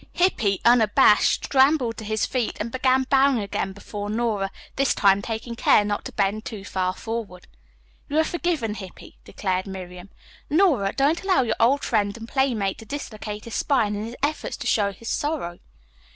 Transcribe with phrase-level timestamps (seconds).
[0.13, 5.55] Hippy, unabashed, scrambled to his feet and began bowing again before Nora, this time taking
[5.55, 7.45] care not to bend too far forward.
[8.09, 10.09] "You are forgiven, Hippy," declared Miriam.
[10.49, 14.57] "Nora, don't allow your old friend and playmate to dislocate his spine in his efforts
[14.57, 15.59] to show his sorrow."